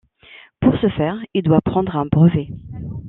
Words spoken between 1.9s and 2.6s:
un brevet.